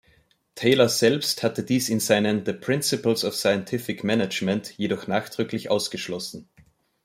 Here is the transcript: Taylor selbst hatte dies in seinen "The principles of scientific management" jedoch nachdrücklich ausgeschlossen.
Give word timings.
Taylor 0.55 0.89
selbst 0.89 1.43
hatte 1.43 1.61
dies 1.63 1.87
in 1.87 1.99
seinen 1.99 2.43
"The 2.43 2.53
principles 2.53 3.23
of 3.23 3.35
scientific 3.35 4.03
management" 4.03 4.75
jedoch 4.79 5.05
nachdrücklich 5.05 5.69
ausgeschlossen. 5.69 6.49